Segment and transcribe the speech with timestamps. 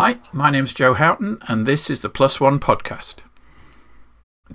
[0.00, 3.16] Hi, my name's Joe Houghton, and this is the Plus One podcast.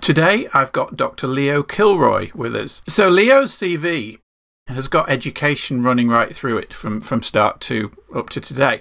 [0.00, 1.26] Today, I've got Dr.
[1.26, 2.80] Leo Kilroy with us.
[2.88, 4.20] So, Leo's CV
[4.68, 8.80] has got education running right through it from, from start to up to today.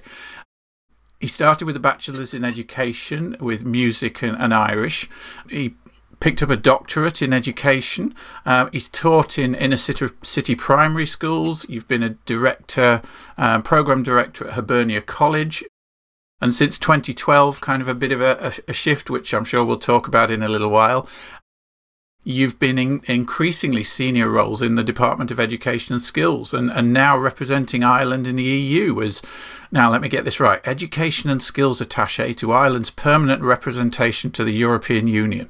[1.20, 5.09] He started with a bachelor's in education with music and, and Irish.
[5.50, 5.75] He
[6.21, 8.15] picked up a doctorate in education.
[8.45, 11.68] Uh, he's taught in inner city, city primary schools.
[11.68, 13.01] You've been a director,
[13.37, 15.65] uh, program director at Hibernia College.
[16.42, 19.79] And since 2012, kind of a bit of a, a, shift, which I'm sure we'll
[19.79, 21.07] talk about in a little while.
[22.25, 26.93] You've been in increasingly senior roles in the Department of Education and Skills and, and
[26.93, 29.21] now representing Ireland in the EU as,
[29.71, 34.44] now let me get this right, Education and Skills Attaché to Ireland's permanent representation to
[34.44, 35.50] the European Union.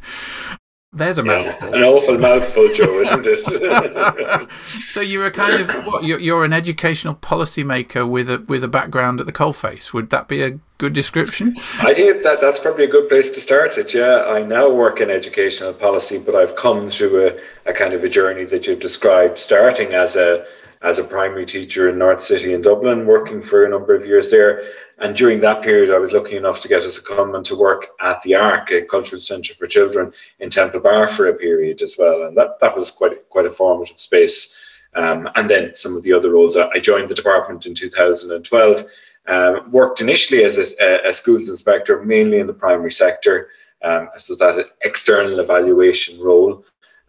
[0.95, 1.69] There's a mouthful.
[1.69, 4.49] Yeah, an awful mouthful, Joe, isn't it?
[4.91, 6.03] so you're a kind of what?
[6.03, 9.91] You're, you're an educational policymaker with a with a background at the coalface.
[9.91, 11.55] Would that be a good description?
[11.79, 13.95] I think that that's probably a good place to start it.
[13.95, 18.03] Yeah, I now work in educational policy, but I've come through a, a kind of
[18.03, 20.45] a journey that you've described, starting as a
[20.83, 24.29] as a primary teacher in North City in Dublin, working for a number of years
[24.29, 24.63] there.
[24.99, 28.21] And during that period, I was lucky enough to get a secondment to work at
[28.21, 32.23] the Ark, a cultural centre for children in Temple Bar for a period as well.
[32.23, 34.55] And that, that was quite, quite a formative space.
[34.95, 36.57] Um, and then some of the other roles.
[36.57, 38.85] I joined the department in 2012,
[39.27, 43.49] um, worked initially as a, a, schools inspector, mainly in the primary sector.
[43.81, 46.63] Um, I suppose that external evaluation role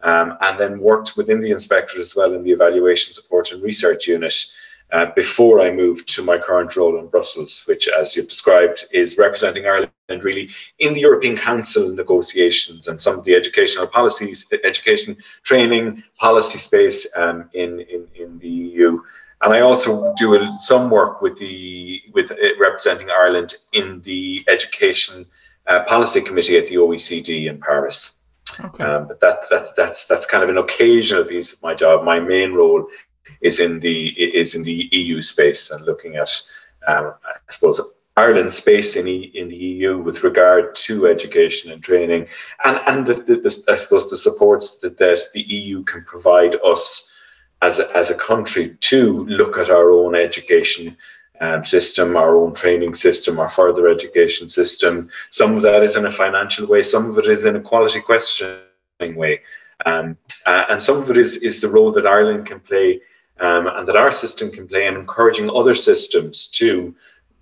[0.05, 4.07] um, and then worked within the inspectorate as well in the evaluation support and research
[4.07, 4.33] unit
[4.93, 9.17] uh, before I moved to my current role in Brussels, which, as you've described, is
[9.17, 15.17] representing Ireland really in the European Council negotiations and some of the educational policies, education
[15.43, 19.01] training policy space um, in, in, in the EU.
[19.41, 25.25] And I also do some work with the with uh, representing Ireland in the Education
[25.67, 28.14] uh, Policy Committee at the OECD in Paris.
[28.59, 28.83] Okay.
[28.83, 32.03] Um, but that, that's that's that's kind of an occasional piece of my job.
[32.03, 32.87] My main role
[33.41, 36.29] is in the is in the EU space and looking at,
[36.87, 37.81] um, I suppose,
[38.17, 42.27] Ireland's space in, e, in the EU with regard to education and training,
[42.63, 46.55] and and the, the, the, I suppose the supports that, that the EU can provide
[46.63, 47.11] us
[47.61, 50.95] as a, as a country to look at our own education
[51.41, 55.09] um, system, our own training system, our further education system.
[55.31, 58.01] Some of that is in a financial way, some of it is in a quality
[58.01, 59.41] questioning way.
[59.85, 63.01] Um, uh, and some of it is, is the role that Ireland can play
[63.39, 66.95] um, and that our system can play in encouraging other systems to,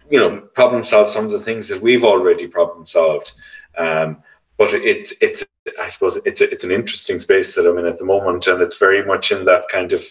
[0.10, 3.34] you know, problem solve some of the things that we've already problem solved.
[3.78, 4.24] Um,
[4.58, 5.44] but it's it's
[5.80, 8.62] I suppose it's a, it's an interesting space that I'm in at the moment, and
[8.62, 10.04] it's very much in that kind of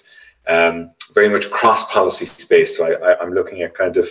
[0.48, 2.76] um, very much cross policy space.
[2.76, 4.08] So I, am looking at kind of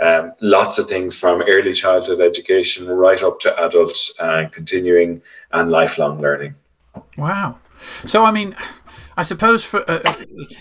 [0.00, 5.70] um, lots of things from early childhood education right up to adult and continuing and
[5.70, 6.54] lifelong learning.
[7.16, 7.58] Wow.
[8.06, 8.54] So, I mean,
[9.16, 10.14] I suppose for uh, uh,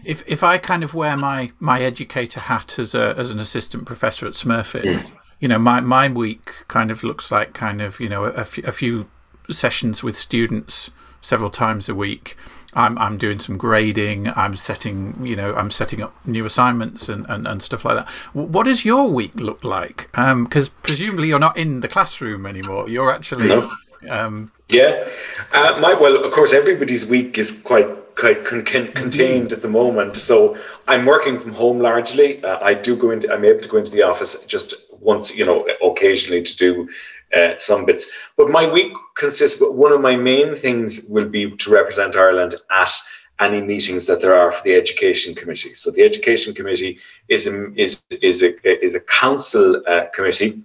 [0.06, 3.86] if if I kind of wear my my educator hat as a as an assistant
[3.86, 5.16] professor at Smurfit, mm.
[5.40, 8.72] you know, my my week kind of looks like kind of you know a, a
[8.72, 9.10] few
[9.50, 10.92] sessions with students
[11.22, 12.38] several times a week.
[12.74, 14.30] I'm I'm doing some grading.
[14.30, 18.10] I'm setting you know I'm setting up new assignments and, and, and stuff like that.
[18.34, 20.10] What does your week look like?
[20.12, 22.90] Because um, presumably you're not in the classroom anymore.
[22.90, 23.48] You're actually.
[23.48, 23.72] No.
[24.08, 25.08] Um, yeah,
[25.52, 29.68] uh, my well, of course, everybody's week is quite quite con- con- contained at the
[29.68, 30.16] moment.
[30.16, 30.58] So
[30.88, 32.44] I'm working from home largely.
[32.44, 33.34] Uh, I do go into.
[33.34, 36.90] I'm able to go into the office just once, you know, occasionally to do
[37.36, 38.08] uh, some bits.
[38.38, 42.56] But my week consists, but one of my main things will be to represent Ireland
[42.72, 42.92] at
[43.40, 45.74] any meetings that there are for the education committee.
[45.74, 50.62] So the education committee is a, is is a is a council uh, committee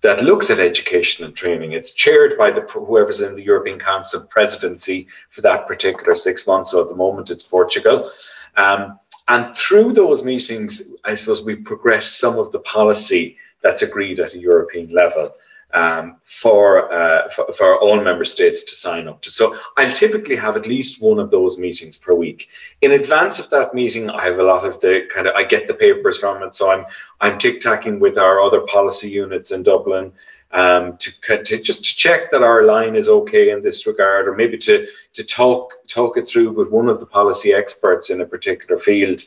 [0.00, 1.72] that looks at education and training.
[1.72, 6.70] It's chaired by the whoever's in the European Council presidency for that particular six months.
[6.70, 8.10] So at the moment, it's Portugal.
[8.56, 14.20] Um, and through those meetings, I suppose we progress some of the policy that's agreed
[14.20, 15.32] at a European level
[15.74, 19.30] um, for, uh, for, for all member states to sign up to.
[19.30, 22.48] So I'll typically have at least one of those meetings per week.
[22.80, 25.66] In advance of that meeting, I have a lot of the kind of I get
[25.66, 26.84] the papers from it, so I'm
[27.20, 30.12] I'm tic tacking with our other policy units in Dublin.
[30.52, 34.36] Um, to, to just to check that our line is okay in this regard, or
[34.36, 38.26] maybe to to talk talk it through with one of the policy experts in a
[38.26, 39.20] particular field.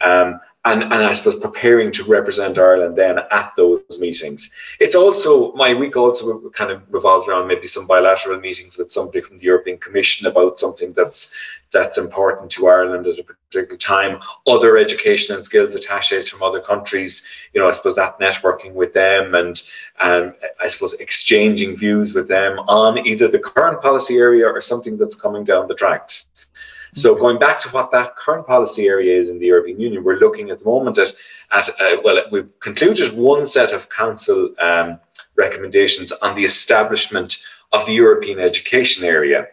[0.00, 4.50] Um, and, and I suppose preparing to represent Ireland then at those meetings.
[4.78, 9.20] It's also my week also kind of revolves around maybe some bilateral meetings with somebody
[9.22, 11.32] from the European Commission about something that's
[11.72, 14.20] that's important to Ireland at a particular time.
[14.46, 17.24] Other education and skills attaches from other countries,
[17.54, 19.60] you know, I suppose that networking with them and
[20.00, 24.96] um, I suppose exchanging views with them on either the current policy area or something
[24.96, 26.26] that's coming down the tracks.
[26.94, 30.18] So going back to what that current policy area is in the European Union, we're
[30.18, 31.14] looking at the moment at,
[31.50, 35.00] at uh, well, we've concluded one set of council um,
[35.36, 37.38] recommendations on the establishment
[37.72, 39.48] of the European education area.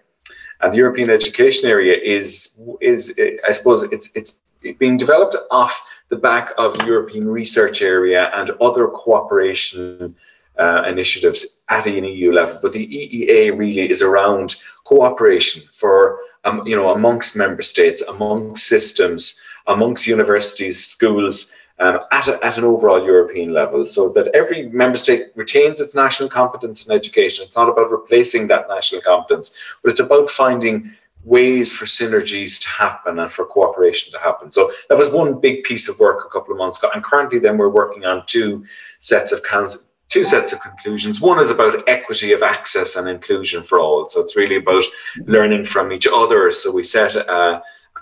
[0.60, 3.14] And the European education area is, is
[3.48, 4.42] I suppose, it's, it's
[4.78, 10.14] being developed off the back of European research area and other cooperation
[10.58, 12.60] uh, initiatives at an EU level.
[12.62, 18.68] But the EEA really is around cooperation for um, you know, amongst member states, amongst
[18.68, 24.70] systems, amongst universities, schools, um, at, a, at an overall European level, so that every
[24.70, 27.46] member state retains its national competence in education.
[27.46, 30.94] It's not about replacing that national competence, but it's about finding
[31.24, 34.52] ways for synergies to happen and for cooperation to happen.
[34.52, 36.90] So that was one big piece of work a couple of months ago.
[36.94, 38.66] And currently, then we're working on two
[39.00, 41.22] sets of council, two sets of conclusions.
[41.22, 44.10] One is about equity of access and inclusion for all.
[44.10, 44.84] So it's really about
[45.26, 46.52] learning from each other.
[46.52, 47.62] So we set a,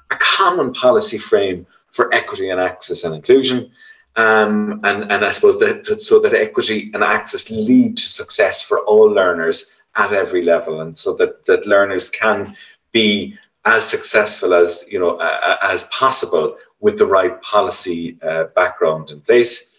[0.09, 3.71] a common policy frame for equity and access and inclusion.
[4.15, 8.79] Um, and, and I suppose that so that equity and access lead to success for
[8.81, 12.55] all learners at every level, and so that, that learners can
[12.91, 19.11] be as successful as you know uh, as possible with the right policy uh, background
[19.11, 19.76] in place.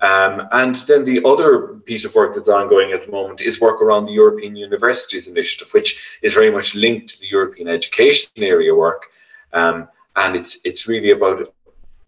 [0.00, 3.82] Um, and then the other piece of work that's ongoing at the moment is work
[3.82, 8.74] around the European Universities Initiative, which is very much linked to the European education area
[8.74, 9.06] work.
[9.52, 11.52] Um, and it's it's really about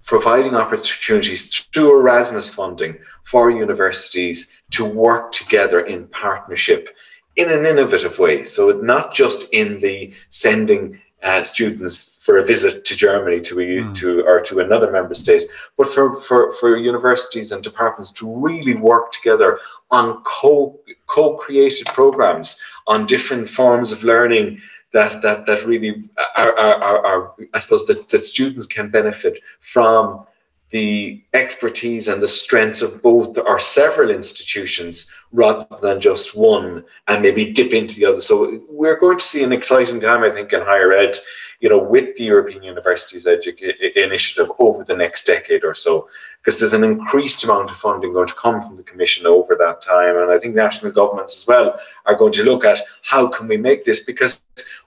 [0.04, 6.96] providing opportunities through Erasmus funding for universities to work together in partnership
[7.36, 8.44] in an innovative way.
[8.44, 13.66] So not just in the sending uh, students for a visit to Germany to a,
[13.66, 13.94] mm.
[13.96, 18.74] to or to another member state, but for, for, for universities and departments to really
[18.74, 19.58] work together
[19.90, 20.78] on co
[21.08, 22.56] co-created programs
[22.86, 24.60] on different forms of learning
[24.92, 26.04] that that that really
[26.36, 30.24] are, are, are, are I suppose that, that students can benefit from
[30.70, 37.22] the expertise and the strengths of both or several institutions rather than just one and
[37.22, 38.20] maybe dip into the other.
[38.20, 41.18] So we're going to see an exciting time, I think, in higher ed,
[41.58, 46.08] you know, with the European Universities Edu- Initiative over the next decade or so,
[46.38, 49.82] because there's an increased amount of funding going to come from the Commission over that
[49.82, 50.16] time.
[50.16, 53.56] And I think national governments as well are going to look at how can we
[53.56, 54.40] make this because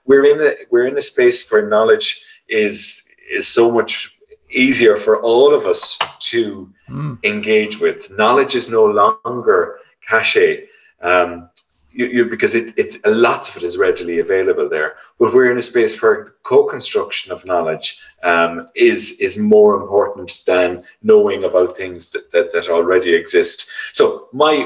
[0.06, 4.13] we're in a, we're in a space where knowledge is is so much
[4.54, 5.98] easier for all of us
[6.30, 7.18] to mm.
[7.24, 8.10] engage with.
[8.10, 9.78] Knowledge is no longer
[10.08, 10.66] cachet.
[11.02, 11.50] Um,
[11.94, 14.96] you, you, because it, it lots of it is readily available there.
[15.18, 20.82] But we're in a space where co-construction of knowledge um, is is more important than
[21.02, 23.68] knowing about things that, that, that already exist.
[23.92, 24.64] So my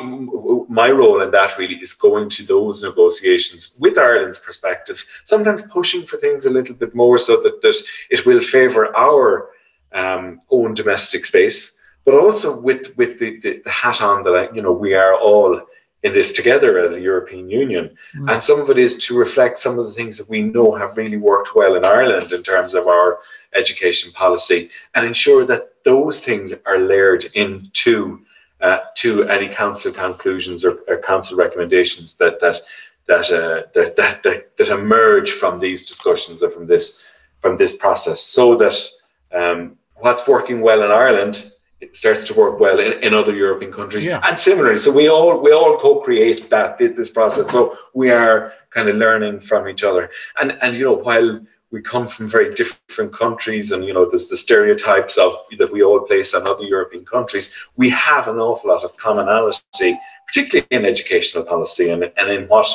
[0.69, 6.07] my role in that really is going to those negotiations with Ireland's perspective, sometimes pushing
[6.07, 7.77] for things a little bit more so that, that
[8.11, 9.51] it will favour our
[9.93, 11.73] um, own domestic space,
[12.05, 15.15] but also with with the, the, the, hat on that I, you know we are
[15.15, 15.61] all
[16.05, 18.33] in this together as a European Union, mm.
[18.33, 20.97] and some of it is to reflect some of the things that we know have
[20.97, 23.19] really worked well in Ireland in terms of our
[23.55, 28.21] education policy, and ensure that those things are layered into
[28.61, 32.61] uh, to any council conclusions or, or council recommendations that that
[33.07, 37.03] that, uh, that that that that emerge from these discussions or from this
[37.41, 38.77] from this process, so that
[39.33, 41.51] um, what's working well in Ireland
[41.81, 44.05] it starts to work well in, in other European countries.
[44.05, 44.21] Yeah.
[44.25, 47.51] And similarly, so we all we all co-create that this process.
[47.51, 50.11] So we are kind of learning from each other.
[50.41, 51.41] And and you know, while
[51.71, 55.83] we come from very different countries and you know there's the stereotypes of that we
[55.83, 60.85] all place on other European countries, we have an awful lot of commonality, particularly in
[60.85, 62.69] educational policy and, and in what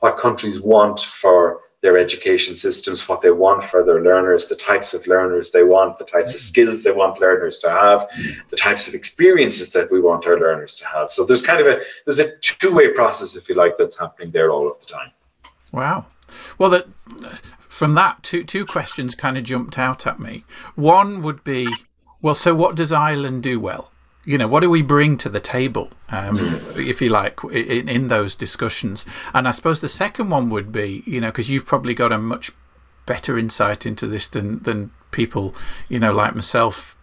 [0.00, 4.94] what countries want for their education systems, what they want for their learners, the types
[4.94, 8.08] of learners they want, the types of skills they want learners to have,
[8.50, 11.12] the types of experiences that we want our learners to have.
[11.12, 14.50] So there's kind of a there's a two-way process, if you like, that's happening there
[14.50, 15.10] all of the time.
[15.70, 16.06] Wow.
[16.58, 16.88] Well, that
[17.60, 20.44] from that, two two questions kind of jumped out at me.
[20.74, 21.72] One would be,
[22.20, 23.92] well, so what does Ireland do well?
[24.28, 26.86] You know, what do we bring to the table, um, mm.
[26.86, 29.06] if you like, in, in those discussions?
[29.32, 32.18] And I suppose the second one would be, you know, because you've probably got a
[32.18, 32.52] much
[33.06, 35.54] better insight into this than, than people,
[35.88, 36.94] you know, like myself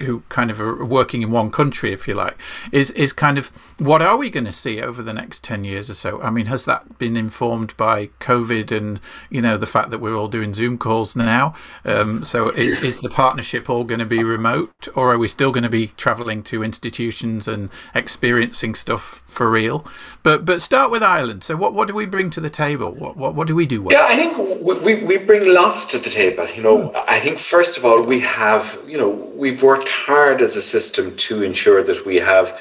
[0.00, 2.36] who kind of are working in one country, if you like,
[2.72, 3.48] is is kind of
[3.78, 6.20] what are we going to see over the next ten years or so?
[6.22, 9.00] I mean, has that been informed by COVID and
[9.30, 11.54] you know the fact that we're all doing Zoom calls now?
[11.84, 15.52] Um, so is is the partnership all going to be remote, or are we still
[15.52, 19.86] going to be travelling to institutions and experiencing stuff for real?
[20.22, 21.44] But but start with Ireland.
[21.44, 22.92] So what what do we bring to the table?
[22.92, 23.96] What what, what do we do well?
[23.96, 24.36] Yeah, I think
[24.82, 26.46] we, we bring lots to the table.
[26.48, 26.96] You know, hmm.
[27.08, 31.16] I think first of all we have you know we've worked hard as a system
[31.16, 32.60] to ensure that we have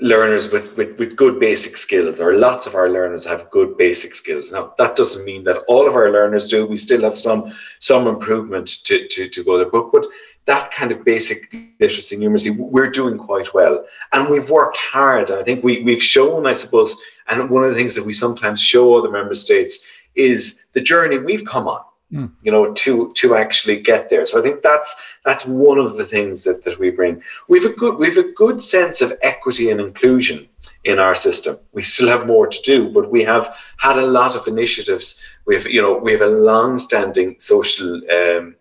[0.00, 4.14] learners with, with, with good basic skills, or lots of our learners have good basic
[4.14, 4.52] skills.
[4.52, 6.66] Now, that doesn't mean that all of our learners do.
[6.66, 9.70] We still have some some improvement to, to, to go there.
[9.70, 10.06] But, but
[10.46, 13.84] that kind of basic literacy numeracy, we're doing quite well.
[14.12, 15.30] And we've worked hard.
[15.30, 16.94] And I think we, we've shown, I suppose,
[17.28, 19.78] and one of the things that we sometimes show other member states
[20.14, 21.80] is the journey we've come on
[22.12, 22.30] mm.
[22.42, 24.24] you know, to to actually get there.
[24.24, 24.94] So I think that's
[25.24, 27.22] that's one of the things that, that we bring.
[27.48, 30.48] We've a good we've a good sense of equity and inclusion
[30.84, 31.56] in our system.
[31.72, 35.18] We still have more to do, but we have had a lot of initiatives.
[35.46, 38.00] We have you know we have a long-standing social.
[38.10, 38.56] Um,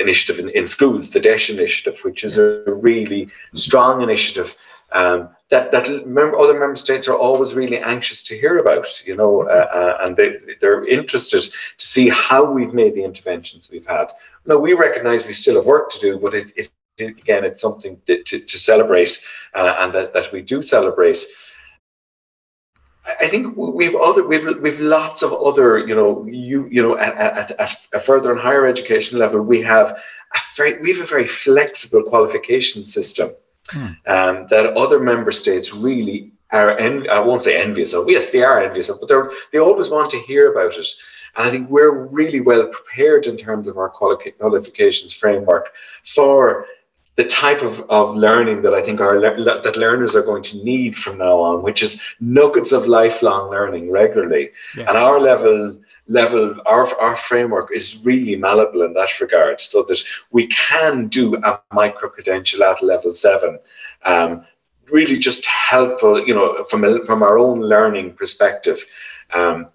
[0.00, 4.56] initiative in, in schools, the DEIS initiative, which is a really strong initiative
[4.94, 9.42] um, that that other member states are always really anxious to hear about, you know,
[9.42, 14.06] uh, uh, and they they're interested to see how we've made the interventions we've had.
[14.46, 18.00] Now we recognise we still have work to do, but it, it again it's something
[18.06, 19.20] to, to, to celebrate,
[19.54, 21.18] uh, and that, that we do celebrate.
[23.20, 27.14] I think we've other we've we've lots of other you know you you know at,
[27.16, 31.06] at, at a further and higher education level we have a very we have a
[31.06, 33.30] very flexible qualification system
[33.70, 33.86] hmm.
[34.06, 38.08] um, that other member states really are, en- I won't say envious of.
[38.08, 39.20] Yes, they are envious of, but they
[39.52, 40.86] they always want to hear about it.
[41.36, 45.72] And I think we're really well prepared in terms of our qualifications framework
[46.04, 46.66] for
[47.16, 50.96] the type of, of learning that I think our that learners are going to need
[50.96, 54.50] from now on, which is nuggets of lifelong learning regularly.
[54.76, 54.86] Yes.
[54.88, 60.02] And our level level our, our framework is really malleable in that regard so that
[60.32, 63.58] we can do a micro credential at level seven
[64.04, 64.44] um,
[64.90, 68.84] really just help uh, you know from a, from our own learning perspective
[69.32, 69.68] um,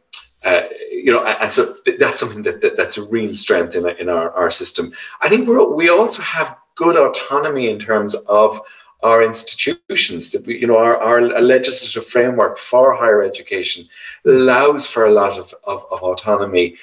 [0.46, 4.08] uh, you know, and so that's something that, that, that's a real strength in, in
[4.08, 4.94] our, our system.
[5.22, 8.62] I think we we also have good autonomy in terms of
[9.02, 10.32] our institutions.
[10.32, 13.86] that we, You know, our, our legislative framework for higher education
[14.26, 16.76] allows for a lot of, of, of autonomy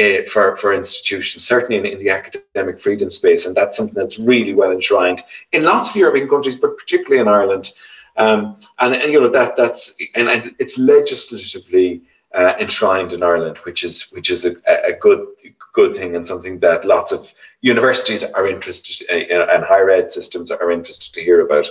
[0.00, 3.46] uh, for, for institutions, certainly in, in, the academic freedom space.
[3.46, 5.22] And that's something that's really well enshrined
[5.52, 7.72] in lots of European countries, but particularly in Ireland.
[8.16, 12.02] Um, and, and, you know, that that's, and, and it's legislatively
[12.34, 15.26] uh, enshrined in Ireland, which is which is a, a, good
[15.72, 20.10] good thing and something that lots of universities are interested in, uh, and higher ed
[20.10, 21.66] systems are interested to hear about.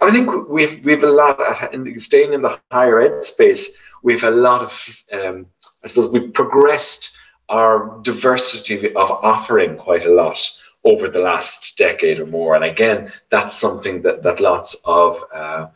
[0.00, 1.38] And I think we've we've a lot
[1.74, 3.76] in staying in the higher ed space.
[4.02, 5.46] We've a lot of um,
[5.84, 7.10] I suppose we've progressed
[7.48, 10.40] our diversity of offering quite a lot
[10.84, 12.54] over the last decade or more.
[12.54, 15.66] And again, that's something that that lots of uh,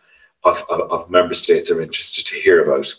[0.45, 2.93] of, of, of member states are interested to hear about.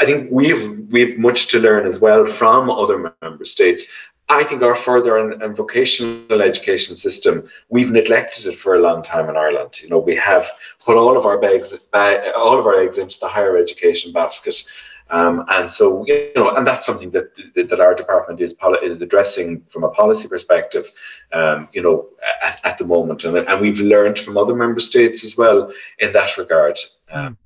[0.00, 3.86] I think we've we've much to learn as well from other member states.
[4.28, 9.02] I think our further and, and, vocational education system, we've neglected it for a long
[9.02, 9.80] time in Ireland.
[9.80, 10.50] You know, we have
[10.84, 14.64] put all of our bags, all of our eggs into the higher education basket.
[15.10, 19.62] Um, and so, you know, and that's something that that our department is, is addressing
[19.70, 20.90] from a policy perspective,
[21.32, 22.08] um, you know,
[22.42, 23.22] at, at, the moment.
[23.22, 26.76] And, and we've learned from other member states as well in that regard.
[27.12, 27.38] Um,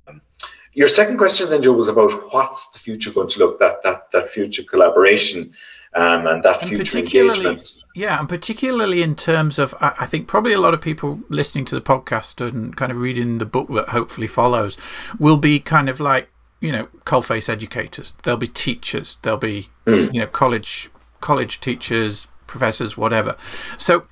[0.73, 4.11] your second question then, Joe, was about what's the future going to look that that
[4.11, 5.53] that future collaboration
[5.93, 7.83] um, and that and future engagement.
[7.93, 11.65] Yeah, and particularly in terms of, I, I think probably a lot of people listening
[11.65, 14.77] to the podcast and kind of reading the book that hopefully follows
[15.19, 16.29] will be kind of like
[16.61, 18.13] you know coalface educators.
[18.23, 19.17] They'll be teachers.
[19.21, 20.13] They'll be mm.
[20.13, 23.35] you know college college teachers, professors, whatever.
[23.77, 24.05] So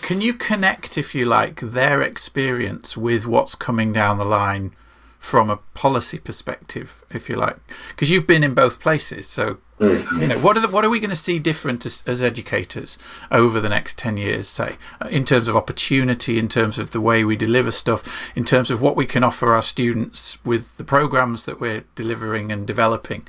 [0.00, 4.72] can you connect, if you like, their experience with what's coming down the line
[5.20, 7.58] from a policy perspective, if you like,
[7.90, 9.28] because you've been in both places.
[9.28, 12.22] So, you know, what are the, what are we going to see different as, as
[12.22, 12.96] educators
[13.30, 14.48] over the next ten years?
[14.48, 18.02] Say, uh, in terms of opportunity, in terms of the way we deliver stuff,
[18.34, 22.50] in terms of what we can offer our students with the programs that we're delivering
[22.50, 23.28] and developing.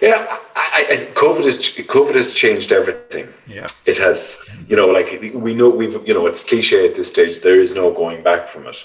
[0.00, 3.28] Yeah, I, I, COVID has COVID has changed everything.
[3.46, 4.36] Yeah, it has.
[4.66, 7.40] You know, like we know we've you know it's cliche at this stage.
[7.40, 8.84] There is no going back from it.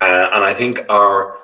[0.00, 1.38] Uh, and I think our,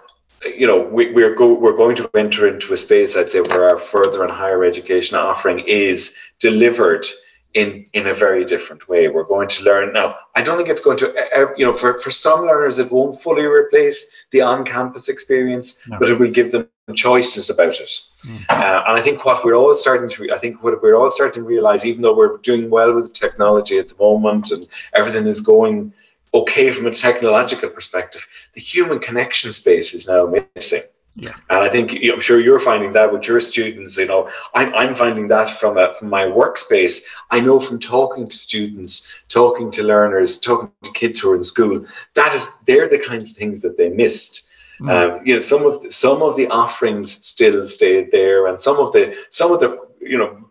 [0.44, 3.70] you know, we, we're go, we're going to enter into a space, I'd say, where
[3.70, 7.06] our further and higher education offering is delivered
[7.54, 9.08] in in a very different way.
[9.08, 10.16] We're going to learn now.
[10.34, 13.44] I don't think it's going to, you know, for for some learners, it won't fully
[13.44, 15.98] replace the on-campus experience, no.
[15.98, 18.00] but it will give them choices about it.
[18.26, 18.44] Mm.
[18.48, 21.42] Uh, and I think what we're all starting to, I think what we're all starting
[21.42, 25.40] to realize, even though we're doing well with technology at the moment and everything is
[25.40, 25.92] going
[26.34, 30.82] okay from a technological perspective, the human connection space is now missing.
[31.14, 31.34] Yeah.
[31.50, 33.98] And I think I'm sure you're finding that with your students.
[33.98, 37.02] You know, I'm, I'm finding that from a, from my workspace.
[37.30, 41.44] I know from talking to students, talking to learners, talking to kids who are in
[41.44, 41.84] school,
[42.14, 44.48] that is they're the kinds of things that they missed.
[44.80, 45.18] Mm.
[45.18, 48.78] Um, you know, some of the, some of the offerings still stayed there, and some
[48.78, 50.48] of the some of the you know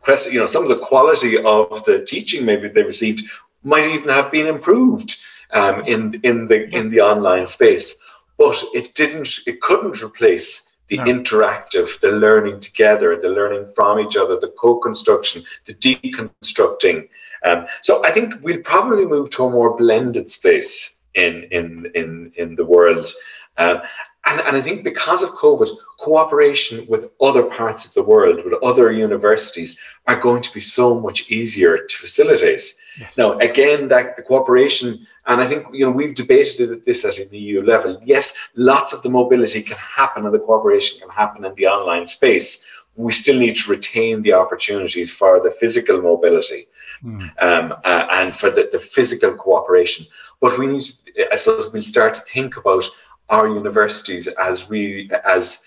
[0.00, 3.28] question, you know, some of the quality of the teaching maybe they received
[3.64, 5.16] might even have been improved
[5.52, 7.94] um, in in the in the online space.
[8.38, 11.04] But it didn't it couldn't replace the no.
[11.04, 17.08] interactive the learning together the learning from each other the co-construction the deconstructing.
[17.46, 22.32] Um, so i think we'll probably move to a more blended space in in in
[22.36, 23.12] in the world.
[23.56, 23.80] Um,
[24.26, 28.54] and, and I think because of COVID, cooperation with other parts of the world, with
[28.62, 29.76] other universities,
[30.06, 32.74] are going to be so much easier to facilitate.
[32.98, 33.16] Yes.
[33.16, 37.28] Now, again, that the cooperation and I think you know we've debated this at an
[37.30, 38.00] EU level.
[38.04, 42.06] Yes, lots of the mobility can happen and the cooperation can happen in the online
[42.06, 42.64] space.
[42.96, 46.68] We still need to retain the opportunities for the physical mobility
[47.02, 47.22] mm.
[47.42, 50.06] um, uh, and for the, the physical cooperation.
[50.40, 52.84] But we need, to, I suppose, we'll start to think about
[53.28, 55.60] our universities as we as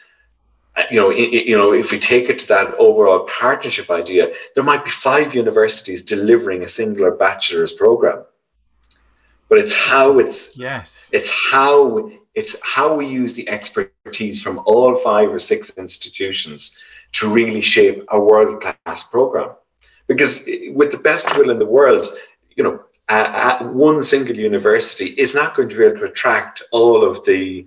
[0.92, 4.64] you know, it, you know, if we take it to that overall partnership idea, there
[4.64, 8.24] might be five universities delivering a singular bachelor's program.
[9.50, 11.08] But it's how it's yes.
[11.12, 16.78] it's how it's how we use the expertise from all five or six institutions
[17.14, 19.52] to really shape a world class program.
[20.08, 22.06] Because with the best will in the world
[22.56, 27.08] you know uh, one single university is not going to be able to attract all
[27.10, 27.66] of the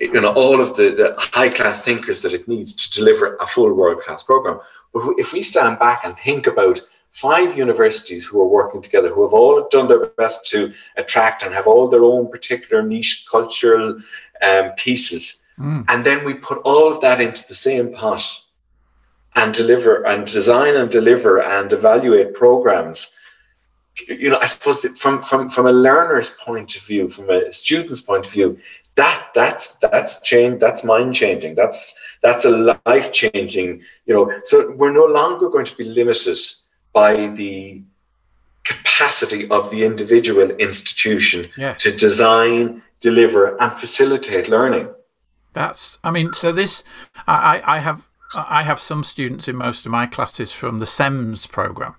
[0.00, 3.46] you know all of the, the high class thinkers that it needs to deliver a
[3.46, 4.60] full world class program
[4.92, 6.80] but if we stand back and think about
[7.12, 11.54] five universities who are working together, who have all done their best to attract and
[11.54, 13.98] have all their own particular niche cultural
[14.42, 15.42] um, pieces.
[15.58, 15.84] Mm.
[15.88, 18.22] And then we put all of that into the same pot
[19.34, 23.14] and deliver and design and deliver and evaluate programs.
[24.06, 28.00] You know, I suppose from, from, from a learner's point of view, from a student's
[28.00, 28.58] point of view,
[28.94, 32.50] that that's that's change that's mind changing that's that's a
[32.84, 36.36] life changing you know so we're no longer going to be limited
[36.92, 37.80] by the
[38.68, 41.82] capacity of the individual institution yes.
[41.82, 44.88] to design, deliver, and facilitate learning.
[45.54, 46.84] That's, I mean, so this,
[47.26, 51.50] I, I have, I have some students in most of my classes from the CEMS
[51.50, 51.94] program.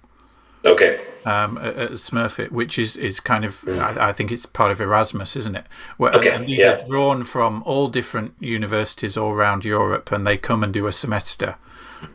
[0.63, 1.01] Okay.
[1.29, 3.79] Um, at Smurfit, which is, is kind of, mm.
[3.79, 5.65] I, I, think it's part of Erasmus, isn't it?
[5.97, 6.31] Where, okay.
[6.31, 6.83] And these yeah.
[6.83, 10.91] are drawn from all different universities all around Europe, and they come and do a
[10.91, 11.57] semester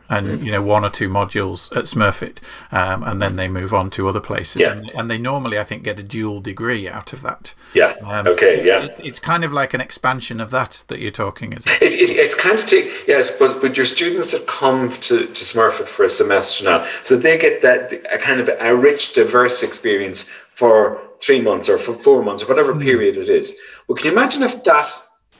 [0.09, 2.37] and you know one or two modules at Smurfit,
[2.71, 4.61] um, and then they move on to other places.
[4.61, 4.71] Yeah.
[4.71, 7.53] And, and, they normally, I think, get a dual degree out of that.
[7.73, 7.95] Yeah.
[8.03, 8.65] Um, okay.
[8.65, 8.83] Yeah.
[8.83, 11.81] It, it's kind of like an expansion of that that you're talking, is it?
[11.81, 15.43] it, it it's kind of take yes, but but your students that come to to
[15.43, 19.63] Smurfit for a semester now, so they get that a kind of a rich, diverse
[19.63, 22.81] experience for three months or for four months or whatever mm.
[22.81, 23.55] period it is.
[23.87, 24.91] Well, can you imagine if that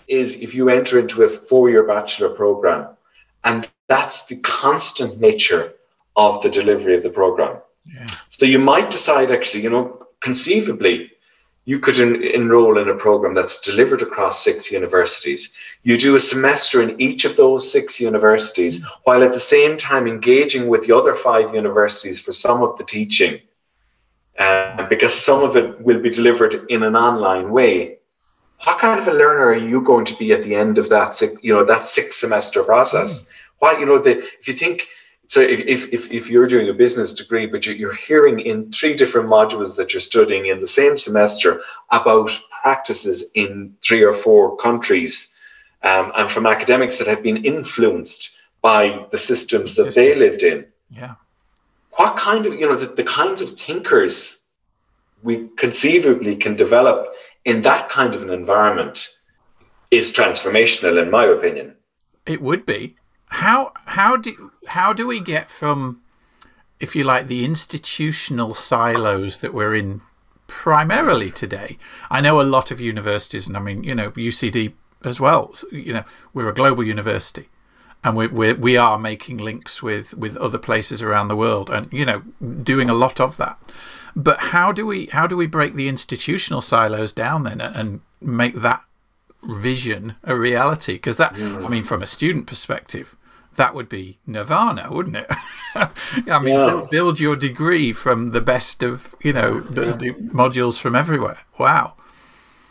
[0.07, 2.87] is if you enter into a four-year bachelor program
[3.43, 5.73] and that's the constant nature
[6.15, 7.57] of the delivery of the program.
[7.85, 8.07] Yeah.
[8.29, 11.11] So you might decide, actually, you know, conceivably,
[11.65, 15.53] you could en- enroll in a program that's delivered across six universities.
[15.83, 19.01] You do a semester in each of those six universities, mm-hmm.
[19.03, 22.83] while at the same time engaging with the other five universities for some of the
[22.83, 23.39] teaching,
[24.39, 27.97] uh, because some of it will be delivered in an online way.
[28.63, 31.13] What kind of a learner are you going to be at the end of that,
[31.13, 33.23] six, you know, that six semester process?
[33.23, 33.27] Mm
[33.59, 34.87] why you know the if you think
[35.27, 39.27] so if, if, if you're doing a business degree but you're hearing in three different
[39.27, 42.29] modules that you're studying in the same semester about
[42.61, 45.29] practices in three or four countries
[45.83, 50.65] um, and from academics that have been influenced by the systems that they lived in.
[50.89, 51.15] Yeah.
[51.91, 54.37] What kind of you know the, the kinds of thinkers
[55.23, 57.13] we conceivably can develop
[57.45, 59.09] in that kind of an environment
[59.91, 61.75] is transformational in my opinion.
[62.25, 62.95] It would be
[63.35, 66.01] how how do how do we get from,
[66.79, 70.01] if you like, the institutional silos that we're in
[70.47, 71.77] primarily today?
[72.09, 75.53] I know a lot of universities, and I mean, you know, UCD as well.
[75.69, 77.49] You know, we're a global university,
[78.05, 81.91] and we we we are making links with with other places around the world, and
[81.91, 82.23] you know,
[82.63, 83.59] doing a lot of that.
[84.15, 88.55] But how do we how do we break the institutional silos down then and make
[88.61, 88.81] that
[89.43, 90.93] vision a reality?
[90.93, 93.17] Because that, I mean, from a student perspective,
[93.55, 95.27] that would be nirvana, wouldn't it?
[95.75, 96.67] I mean, yeah.
[96.67, 101.39] build, build, your degree from the best of you know the, the modules from everywhere.
[101.57, 101.95] Wow.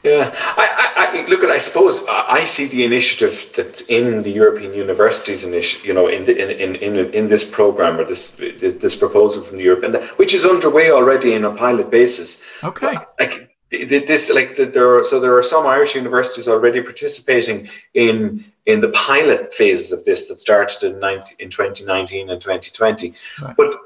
[0.02, 1.50] Yeah, I, I, I, look at.
[1.50, 5.86] I suppose I see the initiative that's in the European universities initiative.
[5.86, 9.64] You know, in the, in, in in this program or this this proposal from the
[9.64, 12.42] European, which is underway already in a pilot basis.
[12.62, 12.98] Okay.
[13.18, 13.53] Like
[13.84, 18.88] this, like there are so there are some Irish universities already participating in in the
[18.90, 23.14] pilot phases of this that started in 19, in 2019 and 2020.
[23.42, 23.56] Right.
[23.56, 23.78] But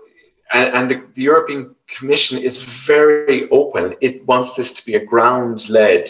[0.53, 3.95] and, and the, the, European Commission is very open.
[4.01, 6.09] It wants this to be a ground led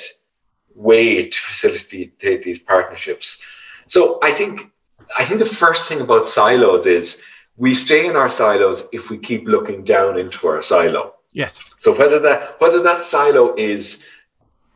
[0.75, 3.41] way to facilitate these partnerships.
[3.89, 4.71] So I think
[5.17, 7.23] I think the first thing about silos is
[7.57, 11.15] we stay in our silos if we keep looking down into our silo.
[11.33, 11.63] Yes.
[11.79, 14.05] So whether that whether that silo is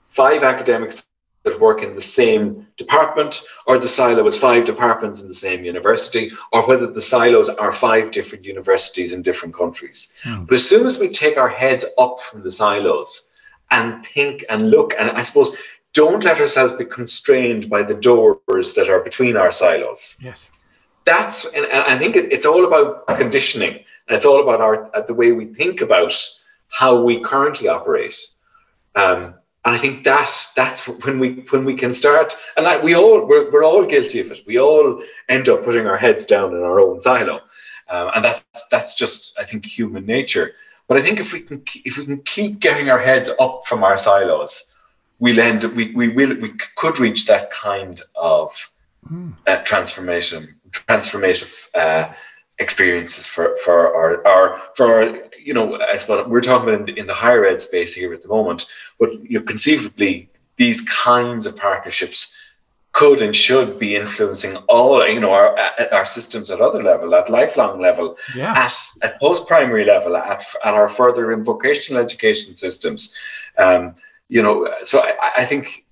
[0.09, 1.05] five academics
[1.45, 5.65] that work in the same department, or the silo is five departments in the same
[5.65, 10.13] university, or whether the silos are five different universities in different countries.
[10.25, 10.47] Mm.
[10.47, 13.31] But as soon as we take our heads up from the silos
[13.71, 15.57] and think and look, and I suppose
[15.95, 20.17] don't let ourselves be constrained by the doors that are between our silos.
[20.21, 20.51] Yes.
[21.05, 23.75] That's, and I think it's all about conditioning,
[24.07, 26.13] and it's all about our the way we think about
[26.73, 28.17] how we currently operate.
[28.95, 32.97] Um, and I think that that's when we when we can start, and like we
[32.97, 34.41] all we're, we're all guilty of it.
[34.47, 37.43] We all end up putting our heads down in our own silo,
[37.89, 40.53] um, and that's that's just I think human nature.
[40.89, 43.85] But I think if we can if we can keep getting our heads up from
[43.85, 44.65] our silos,
[45.21, 48.51] we'll end we we will we could reach that kind of
[49.09, 49.33] mm.
[49.47, 52.13] uh, transformation transformative uh,
[52.59, 56.95] experiences for for our, our for our, you know I suppose we're talking about in
[56.95, 58.67] the, in the higher ed space here at the moment,
[58.99, 62.33] but you know, conceivably these kinds of partnerships
[62.93, 65.59] could and should be influencing all you know our
[65.93, 68.53] our systems at other level at lifelong level yeah.
[68.53, 73.15] at, at post-primary level at, at our further in vocational education systems.
[73.59, 73.95] Um,
[74.29, 75.85] you know so I, I, think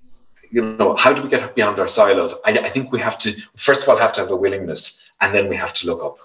[0.50, 2.34] you know how do we get beyond our silos?
[2.44, 5.34] I, I think we have to first of all have to have a willingness and
[5.34, 6.18] then we have to look up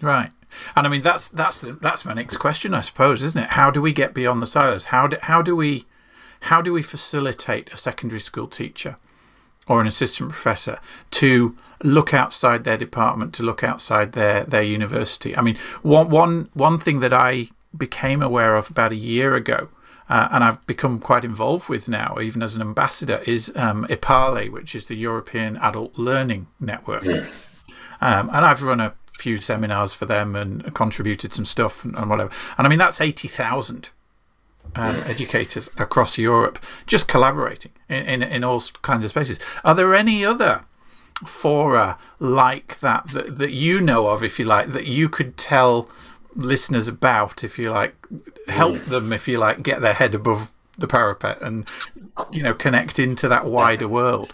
[0.00, 0.32] Right.
[0.74, 3.50] And I mean that's that's the, that's my next question, I suppose, isn't it?
[3.50, 4.86] How do we get beyond the silos?
[4.86, 5.86] How do how do we
[6.40, 8.96] how do we facilitate a secondary school teacher
[9.66, 10.78] or an assistant professor
[11.10, 15.36] to look outside their department, to look outside their their university?
[15.36, 19.68] I mean, one one one thing that I became aware of about a year ago.
[20.08, 24.52] Uh, and I've become quite involved with now, even as an ambassador, is um, EPALE,
[24.52, 27.04] which is the European Adult Learning Network.
[28.00, 32.10] Um, and I've run a few seminars for them and contributed some stuff and, and
[32.10, 32.30] whatever.
[32.58, 33.90] And I mean, that's 80,000
[34.74, 39.38] um, educators across Europe just collaborating in, in, in all kinds of spaces.
[39.64, 40.64] Are there any other
[41.24, 45.88] fora like that, that that you know of, if you like, that you could tell
[46.34, 47.94] listeners about, if you like,
[48.48, 51.68] help them, if you like, get their head above the parapet and,
[52.30, 54.32] you know, connect into that wider world?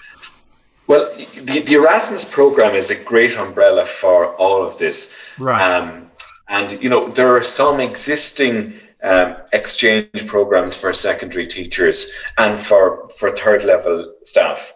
[0.86, 5.12] Well, the, the Erasmus program is a great umbrella for all of this.
[5.38, 5.60] Right.
[5.60, 6.10] Um,
[6.48, 13.08] and, you know, there are some existing um, exchange programs for secondary teachers and for,
[13.16, 14.74] for third level staff.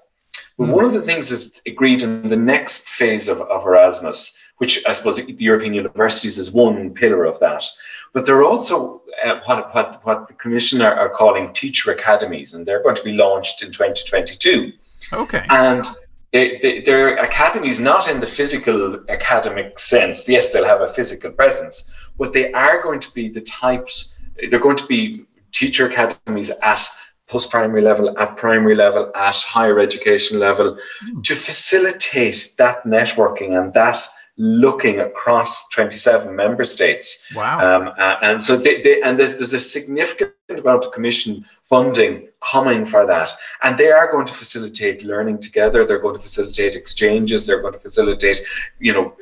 [0.59, 0.73] But mm.
[0.73, 4.93] one of the things that's agreed in the next phase of, of Erasmus, which I
[4.93, 7.65] suppose the European universities is one pillar of that,
[8.13, 12.55] but there are also uh, what, what, what the Commission are, are calling teacher academies,
[12.55, 14.73] and they're going to be launched in 2022.
[15.13, 15.45] Okay.
[15.51, 15.85] And
[16.33, 20.29] they, they, they're academies not in the physical academic sense.
[20.29, 24.19] Yes, they'll have a physical presence, but they are going to be the types,
[24.51, 26.87] they're going to be teacher academies at
[27.27, 31.23] post primary level, at primary level, at higher education level mm.
[31.25, 33.99] to facilitate that networking and that
[34.39, 37.25] looking across 27 member states.
[37.35, 37.59] Wow.
[37.59, 42.29] Um, uh, and so they, they, and there's, there's a significant amount of commission funding
[42.41, 43.31] coming for that.
[43.63, 45.87] And they are going to facilitate learning together.
[45.87, 47.47] They're going to facilitate exchanges.
[47.47, 48.43] They're going to facilitate,
[48.79, 49.17] you know,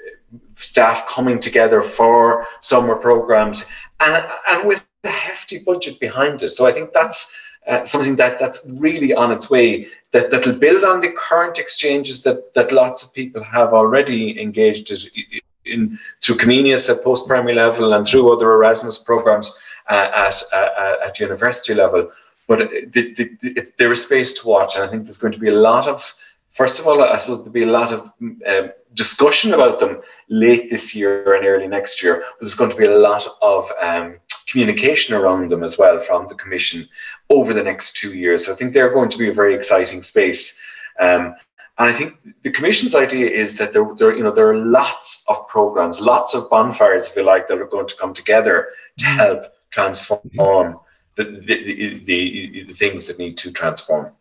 [0.56, 3.64] staff coming together for summer programs
[4.00, 6.50] and, and with a hefty budget behind it.
[6.50, 7.30] So I think that's
[7.66, 12.22] uh, something that that's really on its way that that'll build on the current exchanges
[12.22, 17.54] that that lots of people have already engaged in, in through Comenius at post primary
[17.54, 19.52] level and through other Erasmus programs
[19.90, 22.10] uh, at uh, at university level.
[22.46, 25.38] But the, the, the, there is space to watch, and I think there's going to
[25.38, 26.14] be a lot of
[26.54, 28.12] first of all, I suppose there'll be a lot of
[28.46, 32.76] uh, discussion about them late this year and early next year, but there's going to
[32.76, 36.88] be a lot of um, communication around them as well from the Commission
[37.30, 38.46] over the next two years.
[38.46, 40.58] So I think they're going to be a very exciting space.
[41.00, 41.34] Um,
[41.78, 45.24] and I think the Commission's idea is that there, there, you know, there are lots
[45.26, 49.04] of programs, lots of bonfires, if you like, that are going to come together to
[49.04, 49.16] mm.
[49.16, 50.78] help transform
[51.16, 54.12] the, the, the, the things that need to transform.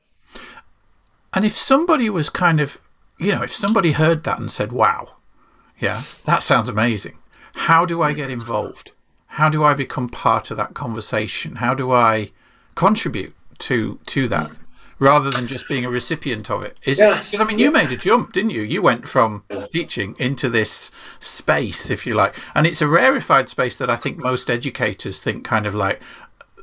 [1.33, 2.81] And if somebody was kind of,
[3.19, 5.09] you know, if somebody heard that and said, wow,
[5.79, 7.17] yeah, that sounds amazing.
[7.53, 8.91] How do I get involved?
[9.27, 11.57] How do I become part of that conversation?
[11.57, 12.31] How do I
[12.75, 14.51] contribute to, to that?
[14.99, 16.79] rather than just being a recipient of it.
[16.83, 17.21] Is yeah.
[17.23, 18.61] Because, I mean, you made a jump, didn't you?
[18.61, 22.35] You went from teaching into this space, if you like.
[22.55, 26.01] And it's a rarefied space that I think most educators think kind of like,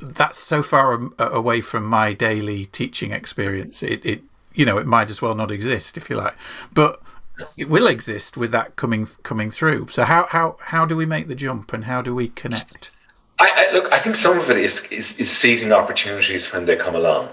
[0.00, 3.82] that's so far away from my daily teaching experience.
[3.82, 4.22] It, it,
[4.54, 6.34] you know, it might as well not exist, if you like.
[6.72, 7.02] But
[7.56, 9.88] it will exist with that coming coming through.
[9.88, 12.90] So how how how do we make the jump and how do we connect?
[13.40, 13.90] I, I look.
[13.90, 17.30] I think some of it is, is is seizing opportunities when they come along.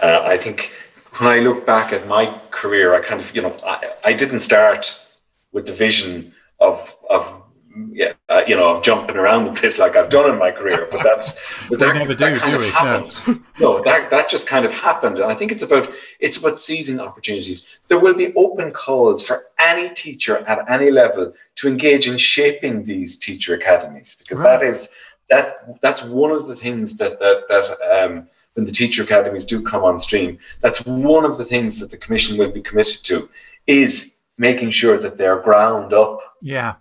[0.00, 0.70] Uh, I think
[1.18, 4.40] when I look back at my career, I kind of, you know, I, I didn't
[4.40, 4.98] start
[5.52, 7.42] with the vision of of
[7.90, 10.88] yeah, uh, you know, of jumping around the place like I've done in my career.
[10.90, 11.32] But that's
[11.68, 13.20] but that, never do, kind do of happened.
[13.26, 13.34] Yeah.
[13.58, 17.00] no, that that just kind of happened, and I think it's about it's about seizing
[17.00, 17.66] opportunities.
[17.88, 22.84] There will be open calls for any teacher at any level to engage in shaping
[22.84, 24.60] these teacher academies because right.
[24.60, 24.88] that is
[25.28, 29.62] that that's one of the things that that that um, when the teacher academies do
[29.62, 33.28] come on stream, that's one of the things that the commission will be committed to
[33.66, 36.74] is making sure that they're ground up yeah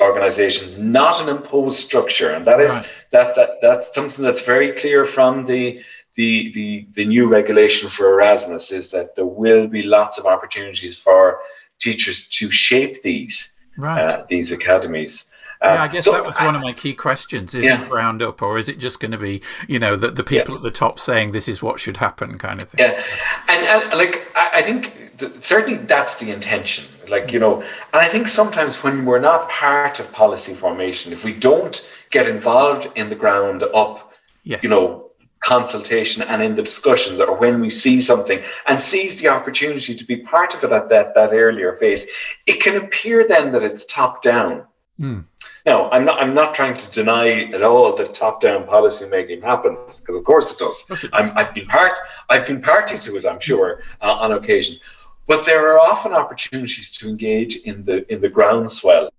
[0.00, 2.88] organizations not an imposed structure and that is right.
[3.10, 5.80] that that that's something that's very clear from the
[6.14, 10.96] the the the new regulation for Erasmus is that there will be lots of opportunities
[10.96, 11.40] for
[11.78, 14.00] teachers to shape these right.
[14.00, 15.26] uh, these academies
[15.62, 17.54] yeah, I um, guess so, that was one of my key questions.
[17.54, 17.82] Is yeah.
[17.82, 20.54] it ground up, or is it just going to be, you know, the, the people
[20.54, 20.58] yeah.
[20.58, 22.86] at the top saying this is what should happen, kind of thing?
[22.86, 23.02] Yeah,
[23.48, 26.86] and, and like I think th- certainly that's the intention.
[27.08, 31.24] Like you know, and I think sometimes when we're not part of policy formation, if
[31.24, 34.62] we don't get involved in the ground up, yes.
[34.62, 39.28] you know, consultation and in the discussions or when we see something and seize the
[39.28, 42.06] opportunity to be part of it at that, that earlier phase,
[42.46, 44.64] it can appear then that it's top down.
[44.98, 45.24] Mm.
[45.66, 46.20] Now, I'm not.
[46.20, 50.50] I'm not trying to deny at all that top-down policy making happens, because of course
[50.50, 50.84] it does.
[51.12, 51.98] i have been part.
[52.28, 53.26] I've been party to it.
[53.26, 54.76] I'm sure uh, on occasion,
[55.26, 59.10] but there are often opportunities to engage in the in the groundswell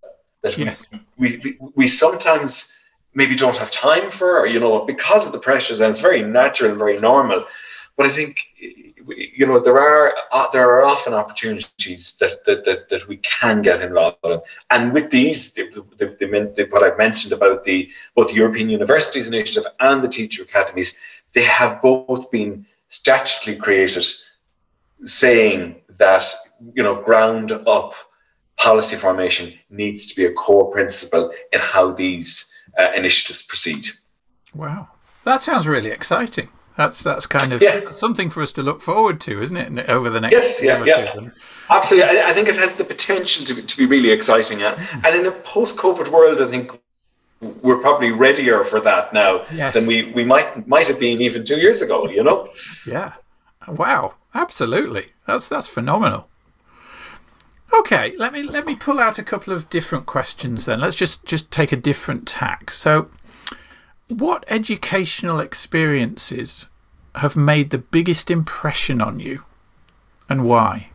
[0.41, 0.87] that yes.
[1.17, 2.73] we, we we sometimes
[3.13, 6.23] maybe don't have time for, or you know, because of the pressures, and it's very
[6.23, 7.45] natural and very normal.
[7.97, 8.39] But I think
[9.17, 13.61] you know there are uh, there are often opportunities that, that that, that we can
[13.61, 15.63] get involved in, and with these, the,
[15.97, 20.43] the, the, what I've mentioned about the both the European Universities Initiative and the teacher
[20.43, 20.95] academies,
[21.33, 24.05] they have both been statutorily created,
[25.03, 26.25] saying that
[26.73, 27.93] you know ground up
[28.57, 32.45] policy formation needs to be a core principle in how these
[32.79, 33.85] uh, initiatives proceed.
[34.53, 34.89] Wow,
[35.23, 36.49] that sounds really exciting.
[36.77, 37.91] That's that's kind of yeah.
[37.91, 39.89] something for us to look forward to, isn't it?
[39.89, 41.29] Over the next yes, yeah, yeah.
[41.69, 42.19] absolutely.
[42.19, 44.75] I, I, think it has the potential to be, to be really exciting, yeah.
[44.75, 45.05] Mm.
[45.05, 46.71] and in a post-COVID world, I think
[47.61, 49.73] we're probably readier for that now yes.
[49.73, 52.07] than we, we might might have been even two years ago.
[52.09, 52.49] You know?
[52.87, 53.13] yeah.
[53.67, 54.15] Wow.
[54.33, 55.07] Absolutely.
[55.27, 56.29] That's that's phenomenal.
[57.73, 60.79] Okay, let me let me pull out a couple of different questions then.
[60.79, 62.71] Let's just just take a different tack.
[62.71, 63.09] So
[64.11, 66.67] what educational experiences
[67.15, 69.43] have made the biggest impression on you
[70.29, 70.89] and why?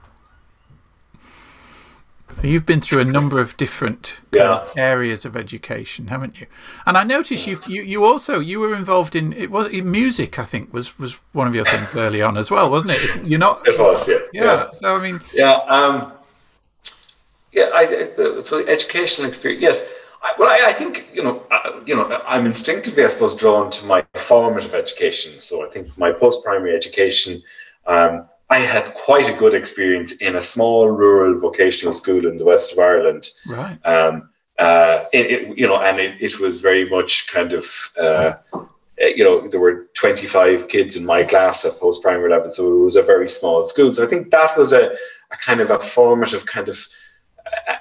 [2.34, 4.64] So you've been through a number of different yeah.
[4.76, 6.46] areas of education, haven't you?
[6.84, 10.38] And I noticed you, you, you also you were involved in it was in music.
[10.38, 13.26] I think was was one of your things early on as well, wasn't it?
[13.26, 13.66] You're not.
[13.66, 14.18] It was, yeah.
[14.34, 14.44] Yeah.
[14.44, 14.70] yeah.
[14.82, 15.20] So I mean.
[15.32, 15.54] Yeah.
[15.54, 16.12] Um.
[17.52, 17.70] Yeah.
[17.72, 19.62] I so educational experience.
[19.62, 19.82] Yes.
[20.38, 23.84] Well, I, I, think you know, uh, you know, I'm instinctively, I suppose, drawn to
[23.86, 25.40] my formative education.
[25.40, 27.42] So I think my post-primary education,
[27.86, 32.44] um, I had quite a good experience in a small rural vocational school in the
[32.44, 33.30] west of Ireland.
[33.46, 33.78] Right.
[33.84, 37.66] Um, uh, it, it, you know, and it, it was very much kind of,
[38.00, 38.34] uh,
[38.98, 42.96] you know, there were 25 kids in my class at post-primary level, so it was
[42.96, 43.92] a very small school.
[43.92, 44.92] So I think that was a,
[45.30, 46.78] a kind of a formative kind of,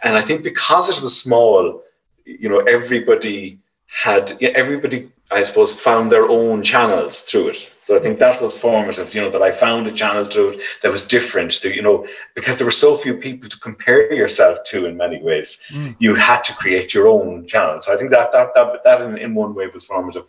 [0.03, 1.81] and I think because it was small,
[2.25, 7.71] you know everybody had everybody I suppose, found their own channels through it.
[7.81, 10.61] So I think that was formative, you know, that I found a channel through it
[10.83, 14.59] that was different, to, you know, because there were so few people to compare yourself
[14.65, 15.59] to in many ways.
[15.69, 15.95] Mm.
[15.97, 17.81] You had to create your own channel.
[17.81, 20.25] So I think that that that, that in, in one way was formative.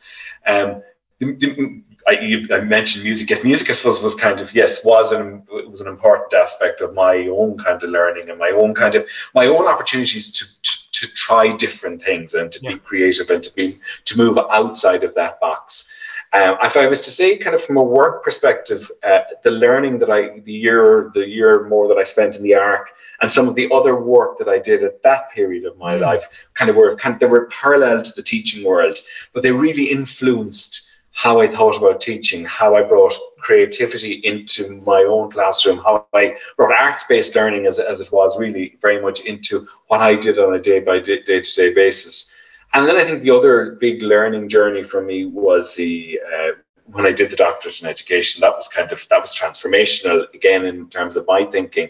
[0.47, 0.83] Um,
[1.19, 3.29] the, the, I, you, I, mentioned music.
[3.29, 6.95] Yes, music, I suppose, was kind of yes, was an was an important aspect of
[6.95, 10.86] my own kind of learning and my own kind of my own opportunities to to,
[10.99, 12.73] to try different things and to yeah.
[12.73, 15.89] be creative and to be to move outside of that box.
[16.33, 19.99] Um, if I was to say, kind of from a work perspective, uh, the learning
[20.01, 23.49] that I, the year, the year more that I spent in the Ark, and some
[23.49, 26.01] of the other work that I did at that period of my mm.
[26.01, 28.99] life, kind of were kind of, they were parallel to the teaching world,
[29.33, 30.86] but they really influenced
[31.17, 36.37] how I thought about teaching, how I brought creativity into my own classroom, how I
[36.59, 40.39] brought arts based learning as, as it was really very much into what I did
[40.39, 42.31] on a day by day to day basis.
[42.75, 46.51] And then I think the other big learning journey for me was the uh,
[46.85, 48.43] when I did the doctorate in education.
[48.43, 51.89] That was kind of that was transformational again in terms of my thinking.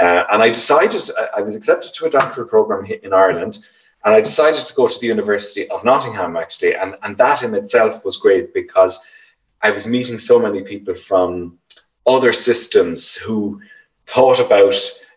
[0.00, 1.00] Uh, and I decided
[1.36, 3.60] I was accepted to a doctoral program in Ireland
[4.04, 7.54] and I decided to go to the University of Nottingham actually, and, and that in
[7.54, 8.98] itself was great because
[9.62, 11.58] I was meeting so many people from
[12.06, 13.60] other systems who
[14.06, 14.74] thought about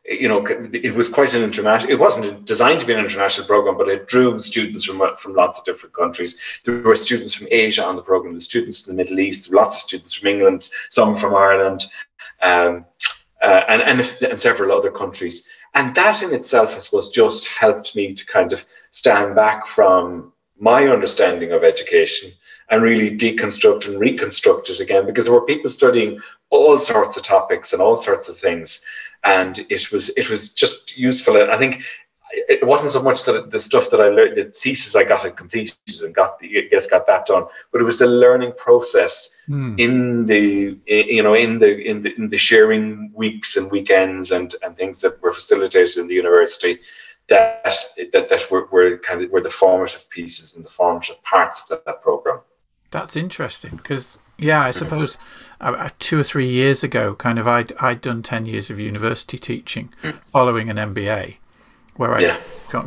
[0.10, 1.92] you know, it was quite an international.
[1.92, 5.60] It wasn't designed to be an international program, but it drew students from from lots
[5.60, 6.38] of different countries.
[6.64, 9.76] There were students from Asia on the program, the students from the Middle East, lots
[9.76, 11.88] of students from England, some from Ireland,
[12.42, 12.86] um,
[13.42, 15.48] uh, and, and and several other countries.
[15.74, 20.34] And that in itself, I suppose, just helped me to kind of stand back from
[20.60, 22.32] my understanding of education
[22.70, 26.20] and really deconstruct and reconstruct it again because there were people studying
[26.50, 28.84] all sorts of topics and all sorts of things
[29.24, 31.84] and it was it was just useful i think
[32.50, 35.36] it wasn't so much that the stuff that I learned, the thesis I got it
[35.36, 39.80] completed and got the, yes got that done, but it was the learning process mm.
[39.80, 44.56] in the you know in the in the in the sharing weeks and weekends and
[44.64, 46.80] and things that were facilitated in the university
[47.28, 47.64] that
[48.14, 51.70] that, that were, were kind of were the formative pieces and the formative parts of
[51.70, 52.40] that, that program.
[52.92, 55.18] That's interesting because yeah, I suppose
[55.60, 59.38] uh, two or three years ago, kind of I'd I'd done ten years of university
[59.40, 60.12] teaching, hmm.
[60.32, 61.38] following an MBA
[61.98, 62.40] where I'd yeah.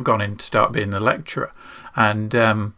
[0.03, 1.53] gone in to start being a lecturer.
[1.95, 2.75] And, um,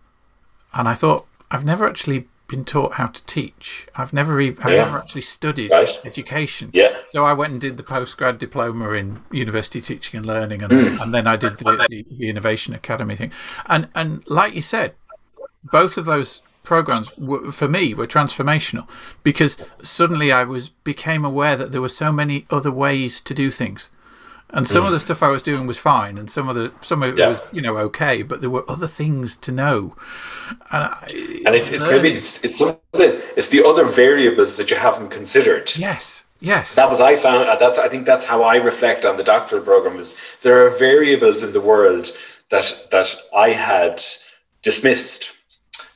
[0.74, 3.88] and I thought, I've never actually been taught how to teach.
[3.96, 4.84] I've never even, I've yeah.
[4.86, 6.69] never actually studied education.
[6.74, 6.96] Yeah.
[7.12, 11.02] So I went and did the postgrad diploma in university teaching and learning, and, mm.
[11.02, 13.32] and then I did the, the, the, Innovation Academy thing.
[13.67, 14.93] And and like you said,
[15.63, 18.88] both of those programs were, for me were transformational
[19.24, 23.52] because suddenly I was became aware that there were so many other ways to do
[23.52, 23.89] things.
[24.56, 24.88] And some mm.
[24.88, 27.18] of the stuff I was doing was fine, and some of the some of it
[27.18, 27.30] yeah.
[27.30, 29.96] was you know okay, but there were other things to know.
[30.72, 31.06] And, I,
[31.46, 35.10] and it, it's maybe it's it's some the it's the other variables that you haven't
[35.10, 35.76] considered.
[35.76, 36.76] Yes, yes.
[36.76, 37.50] That was I found.
[37.50, 40.00] Uh, that's I think that's how I reflect on the doctoral program.
[40.00, 42.16] Is there are variables in the world
[42.52, 44.04] that that I had
[44.62, 45.32] dismissed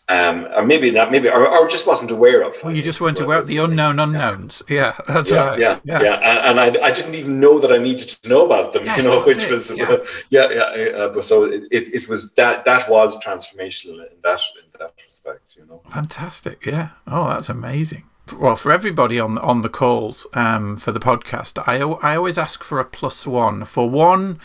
[0.10, 2.56] um, or maybe not, maybe, or, or just wasn't aware of.
[2.64, 4.64] Well, you just weren't aware of the unknown unknowns.
[4.70, 5.60] Yeah, that's yeah, right.
[5.60, 6.50] Yeah, yeah, yeah.
[6.50, 8.86] And, I, I didn't even know that I needed to know about them.
[8.86, 9.98] Yes, you know, which was, yeah,
[10.30, 10.86] yeah, yeah.
[10.98, 15.56] Uh, so it, it, it was that that was transformational in that in that respect.
[15.58, 16.66] You know, fantastic.
[16.66, 16.90] Yeah.
[17.06, 18.06] Oh, that's amazing
[18.38, 22.64] well, for everybody on on the calls um, for the podcast, I I always ask
[22.64, 24.40] for a plus one for one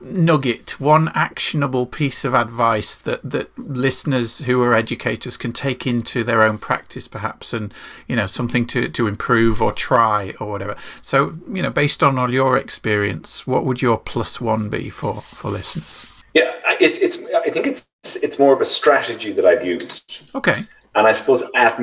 [0.00, 6.22] nugget, one actionable piece of advice that, that listeners who are educators can take into
[6.24, 7.72] their own practice, perhaps, and
[8.06, 10.76] you know something to, to improve or try or whatever.
[11.02, 15.22] So, you know, based on all your experience, what would your plus one be for
[15.22, 16.06] for listeners?
[16.34, 17.18] Yeah, it, it's.
[17.46, 17.86] I think it's
[18.22, 20.30] it's more of a strategy that I've used.
[20.34, 20.54] Okay.
[20.94, 21.78] And I suppose at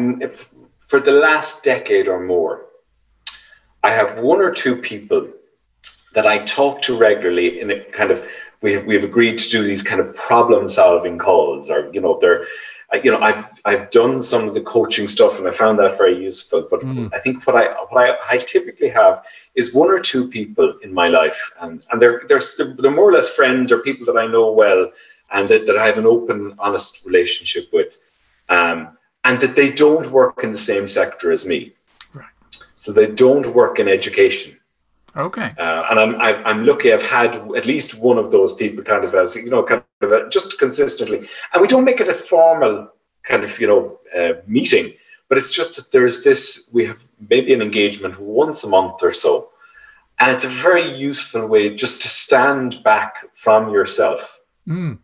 [0.80, 2.66] for the last decade or more,
[3.84, 5.28] I have one or two people
[6.14, 8.24] that I talk to regularly in a kind of
[8.62, 12.18] we have, we've agreed to do these kind of problem solving calls or you know
[12.20, 12.46] they're
[13.04, 16.18] you know I've I've done some of the coaching stuff and I found that very
[16.22, 17.14] useful but mm.
[17.14, 19.24] I think what I what I, I typically have
[19.56, 22.42] is one or two people in my life and and they're they're
[22.80, 24.92] they're more or less friends or people that I know well
[25.32, 27.98] and that, that I have an open honest relationship with
[28.50, 31.74] um, and that they don't work in the same sector as me
[32.14, 32.28] right.
[32.80, 34.58] so they don't work in education
[35.16, 35.52] Okay.
[35.60, 36.92] Uh, and I'm I'm lucky.
[36.92, 40.12] I've had at least one of those people kind of as you know kind of
[40.12, 42.90] a, just consistently, and we don't make it a formal
[43.24, 44.94] kind of you know uh, meeting,
[45.30, 46.98] but it's just that there's this we have
[47.30, 49.50] maybe an engagement once a month or so,
[50.20, 54.40] and it's a very useful way just to stand back from yourself.
[54.68, 54.98] Mm.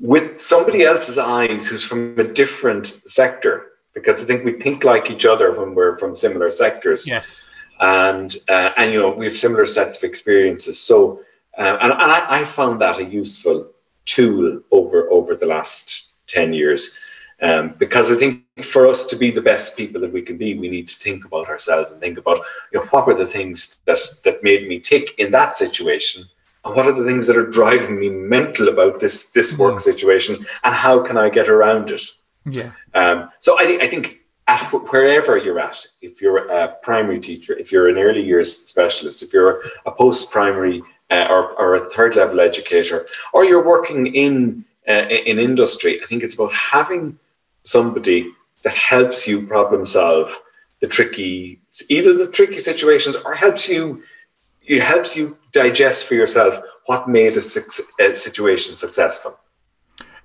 [0.00, 5.08] with somebody else's eyes who's from a different sector, because I think we think like
[5.08, 7.08] each other when we're from similar sectors.
[7.08, 7.40] Yes.
[7.82, 10.80] And uh, and you know we have similar sets of experiences.
[10.80, 11.20] So
[11.58, 13.70] uh, and, and I, I found that a useful
[14.04, 16.96] tool over over the last ten years.
[17.42, 20.56] Um, because I think for us to be the best people that we can be,
[20.56, 22.38] we need to think about ourselves and think about
[22.72, 26.22] you know what were the things that that made me tick in that situation,
[26.64, 29.80] and what are the things that are driving me mental about this this work mm.
[29.80, 32.02] situation, and how can I get around it?
[32.46, 32.70] Yeah.
[32.94, 37.56] Um, so I think I think at wherever you're at, if you're a primary teacher,
[37.58, 41.90] if you're an early years specialist, if you're a post primary uh, or, or a
[41.90, 47.18] third level educator, or you're working in uh, in industry, I think it's about having
[47.62, 48.32] somebody
[48.64, 50.36] that helps you problem solve
[50.80, 54.02] the tricky, either the tricky situations or helps you,
[54.66, 57.42] it helps you digest for yourself what made a,
[58.00, 59.38] a situation successful.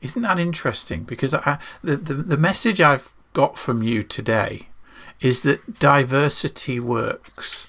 [0.02, 1.04] Isn't that interesting?
[1.04, 4.68] Because I, the, the, the message I've got from you today
[5.22, 7.68] is that diversity works.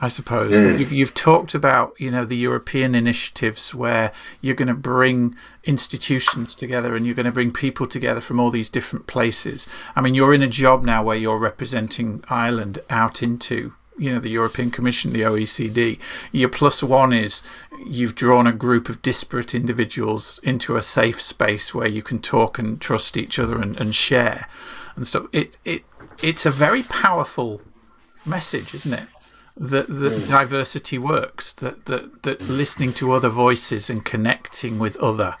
[0.00, 0.54] I suppose.
[0.54, 0.78] Mm.
[0.78, 6.54] You've, you've talked about, you know, the European initiatives where you're going to bring institutions
[6.54, 9.68] together and you're going to bring people together from all these different places.
[9.94, 14.20] I mean, you're in a job now where you're representing Ireland out into, you know,
[14.20, 15.98] the European Commission, the OECD.
[16.32, 17.42] Your plus one is
[17.86, 22.58] you've drawn a group of disparate individuals into a safe space where you can talk
[22.58, 24.48] and trust each other and, and share.
[24.96, 25.84] And so it, it,
[26.22, 27.62] it's a very powerful
[28.24, 29.08] message, isn't it?
[29.56, 30.26] that, that mm.
[30.26, 35.36] diversity works, that, that, that listening to other voices and connecting with other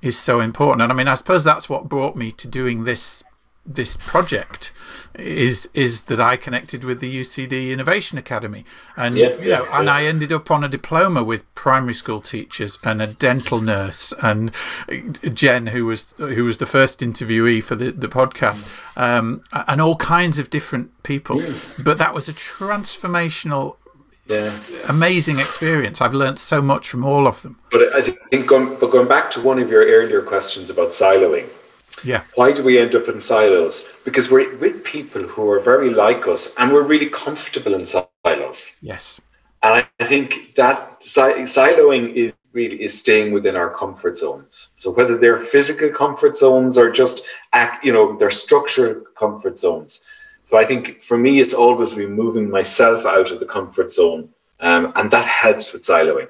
[0.00, 0.82] is so important.
[0.82, 3.22] And I mean, I suppose that's what brought me to doing this
[3.64, 4.72] this project
[5.14, 8.64] is is that I connected with the UCD Innovation Academy,
[8.96, 12.20] and yeah, you know, yeah, and I ended up on a diploma with primary school
[12.20, 14.50] teachers and a dental nurse, and
[15.32, 18.64] Jen, who was who was the first interviewee for the the podcast,
[18.96, 21.42] um, and all kinds of different people.
[21.82, 23.76] But that was a transformational
[24.26, 24.58] yeah.
[24.88, 26.00] amazing experience.
[26.00, 27.58] I've learned so much from all of them.
[27.70, 31.48] But I think going, but going back to one of your earlier questions about siloing,
[32.04, 32.24] yeah.
[32.34, 33.84] Why do we end up in silos?
[34.04, 38.70] Because we're with people who are very like us and we're really comfortable in silos.
[38.80, 39.20] Yes.
[39.62, 44.68] And I think that siloing is really is staying within our comfort zones.
[44.76, 47.22] So whether they're physical comfort zones or just
[47.52, 50.00] act, you know, they're structural comfort zones.
[50.46, 54.28] So I think for me, it's always removing myself out of the comfort zone,
[54.60, 56.28] um, and that helps with siloing.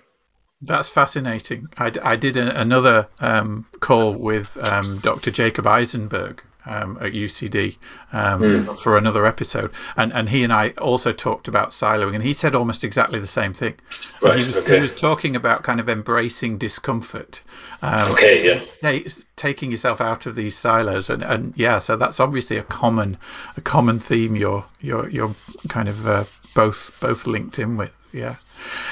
[0.63, 1.69] That's fascinating.
[1.77, 5.33] I, I did a, another um, call with um, Dr.
[5.33, 7.77] Jacob Eisenberg um, at UCD
[8.13, 8.79] mm.
[8.79, 12.55] for another episode, and and he and I also talked about siloing, and he said
[12.55, 13.75] almost exactly the same thing.
[14.21, 14.77] Right, he was, okay.
[14.77, 17.43] he was talking about kind of embracing discomfort.
[17.81, 19.01] Um, okay, yeah.
[19.35, 23.19] Taking yourself out of these silos, and, and yeah, so that's obviously a common
[23.57, 24.37] a common theme.
[24.37, 25.35] You're you're you're
[25.69, 28.37] kind of uh, both both linked in with, yeah.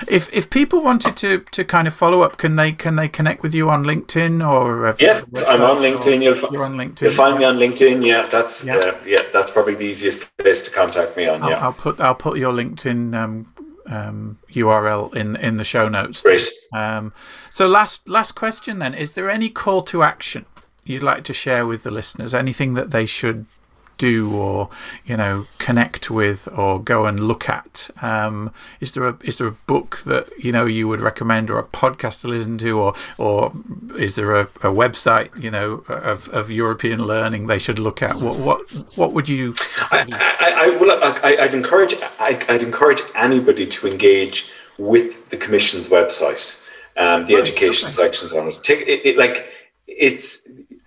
[0.09, 3.43] If if people wanted to, to kind of follow up, can they can they connect
[3.43, 4.95] with you on LinkedIn or?
[4.99, 6.23] Yes, I'm on LinkedIn.
[6.23, 7.03] You'll, you're on LinkedIn.
[7.03, 8.05] You'll find me on LinkedIn.
[8.05, 8.77] Yeah, that's yeah.
[8.77, 11.43] Uh, yeah, that's probably the easiest place to contact me on.
[11.43, 13.55] I'll, yeah, I'll put I'll put your LinkedIn um,
[13.87, 16.23] um, URL in in the show notes.
[16.23, 16.49] Great.
[16.73, 17.13] Um,
[17.51, 20.47] so last last question then: Is there any call to action
[20.85, 22.35] you'd like to share with the listeners?
[22.35, 23.47] Anything that they should
[24.01, 24.71] do or
[25.05, 27.91] you know connect with or go and look at.
[28.01, 31.59] Um, is there a is there a book that you know you would recommend or
[31.59, 33.53] a podcast to listen to or or
[33.99, 38.17] is there a, a website you know of, of European learning they should look at?
[38.17, 38.61] What what
[38.97, 39.55] what would you?
[39.91, 40.07] I,
[40.41, 44.49] I, I will I, I'd encourage I, I'd encourage anybody to engage
[44.79, 46.59] with the commission's website
[46.97, 47.97] um, the right, education okay.
[47.97, 48.59] sections on it.
[48.63, 49.47] Take it, it like
[49.87, 50.47] it's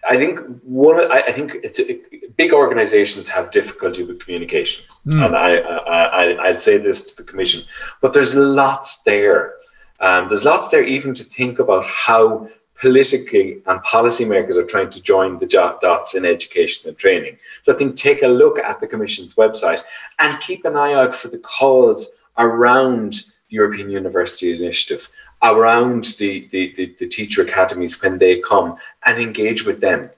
[0.10, 1.00] I think one.
[1.12, 5.26] I, I think it's it, big organisations have difficulty with communication, mm.
[5.26, 7.64] and I, I, I would say this to the commission.
[8.02, 9.56] But there's lots there.
[10.00, 12.50] Um, there's lots there even to think about how
[12.80, 17.38] politically and policymakers are trying to join the dots in education and training.
[17.64, 19.82] So I think take a look at the Commission's website
[20.20, 23.14] and keep an eye out for the calls around
[23.50, 25.08] the European University Initiative
[25.44, 30.10] around the, the, the, the teacher academies when they come and engage with them.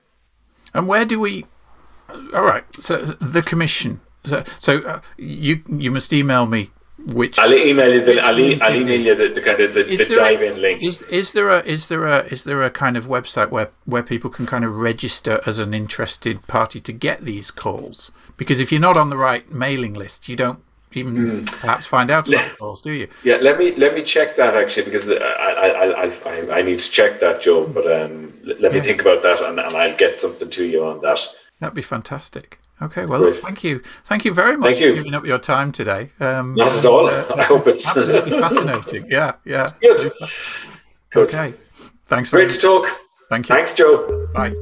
[0.73, 1.45] And where do we?
[2.33, 2.63] All right.
[2.79, 4.01] So the commission.
[4.23, 6.71] So, so uh, you you must email me
[7.05, 10.15] which I'll email you the I'll, I'll email you the, the kind of the, the
[10.15, 10.81] dive in link.
[10.81, 14.03] Is, is there a is there a is there a kind of website where where
[14.03, 18.11] people can kind of register as an interested party to get these calls?
[18.37, 20.59] Because if you're not on the right mailing list, you don't
[20.95, 21.61] even mm.
[21.61, 23.07] perhaps find out about do you?
[23.23, 26.79] Yeah, let me let me check that actually because I I, I, I, I need
[26.79, 27.67] to check that, Joe.
[27.67, 28.83] But um, let me yeah.
[28.83, 31.19] think about that, and, and I'll get something to you on that.
[31.59, 32.59] That'd be fantastic.
[32.81, 36.09] Okay, well, look, thank you, thank you very much for giving up your time today.
[36.19, 37.07] Um, Not at all.
[37.07, 39.05] Uh, I hope it's absolutely fascinating.
[39.09, 39.69] Yeah, yeah.
[39.79, 40.11] Good.
[41.11, 41.33] Good.
[41.33, 41.53] Okay,
[42.07, 42.31] thanks.
[42.31, 42.87] Great to talk.
[43.29, 43.55] Thank you.
[43.55, 44.27] Thanks, Joe.
[44.33, 44.53] Bye.